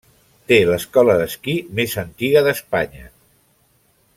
Té 0.51 0.55
l'escola 0.69 1.17
d'esquí 1.19 1.55
més 1.81 1.95
antiga 2.05 2.43
d'Espanya. 2.49 3.05